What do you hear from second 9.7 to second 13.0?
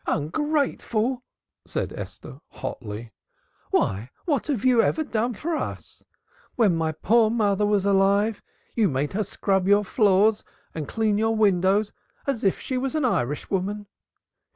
floors and clean your windows, as if she was